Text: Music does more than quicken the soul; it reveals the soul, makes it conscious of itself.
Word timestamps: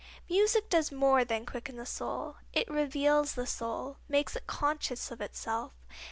Music 0.27 0.67
does 0.67 0.91
more 0.91 1.23
than 1.23 1.45
quicken 1.45 1.75
the 1.77 1.85
soul; 1.85 2.37
it 2.53 2.67
reveals 2.67 3.33
the 3.35 3.45
soul, 3.45 3.97
makes 4.09 4.35
it 4.35 4.47
conscious 4.47 5.11
of 5.11 5.21
itself. 5.21 5.73